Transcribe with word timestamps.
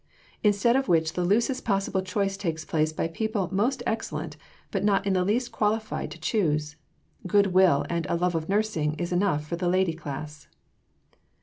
Instead 0.43 0.75
of 0.75 0.87
which 0.87 1.13
the 1.13 1.23
loosest 1.23 1.63
possible 1.63 2.01
choice 2.01 2.35
takes 2.35 2.65
place 2.65 2.91
by 2.91 3.07
people 3.07 3.53
most 3.53 3.83
excellent 3.85 4.35
but 4.71 4.83
not 4.83 5.05
in 5.05 5.13
the 5.13 5.23
least 5.23 5.51
qualified 5.51 6.09
to 6.09 6.19
choose; 6.19 6.75
goodwill 7.27 7.85
and 7.87 8.07
a 8.09 8.15
"love 8.15 8.33
of 8.33 8.49
nursing" 8.49 8.95
is 8.95 9.11
enough 9.11 9.45
for 9.45 9.57
the 9.57 9.69
Lady 9.69 9.93
class. 9.93 10.47